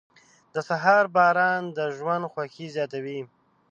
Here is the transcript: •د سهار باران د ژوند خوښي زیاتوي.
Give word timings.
•د 0.53 0.55
سهار 0.69 1.05
باران 1.15 1.63
د 1.77 1.79
ژوند 1.97 2.23
خوښي 2.33 2.67
زیاتوي. 2.75 3.19